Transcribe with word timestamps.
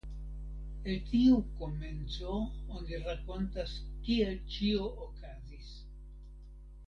El 0.91 0.95
tiu 1.09 1.35
komenco 1.59 2.37
oni 2.79 3.01
rakontas 3.03 3.75
kiel 4.07 4.33
ĉio 4.55 4.87
okazis. 5.09 5.69